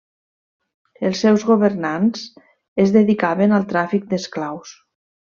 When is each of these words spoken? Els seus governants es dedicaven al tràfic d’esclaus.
Els 1.09 1.19
seus 1.25 1.43
governants 1.49 2.23
es 2.85 2.95
dedicaven 2.99 3.55
al 3.59 3.69
tràfic 3.75 4.09
d’esclaus. 4.15 4.73